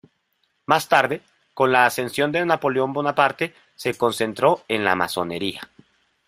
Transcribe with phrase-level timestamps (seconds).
[0.65, 1.21] Más tarde,
[1.53, 5.69] con la ascensión de Napoleón Bonaparte, se concentró en la Masonería.